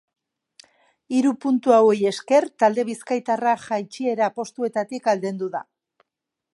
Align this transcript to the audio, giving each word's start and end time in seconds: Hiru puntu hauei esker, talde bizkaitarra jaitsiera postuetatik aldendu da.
Hiru 1.17 1.33
puntu 1.45 1.75
hauei 1.75 1.99
esker, 2.13 2.49
talde 2.63 2.87
bizkaitarra 2.89 3.55
jaitsiera 3.67 4.33
postuetatik 4.41 5.15
aldendu 5.15 5.53
da. 5.59 5.67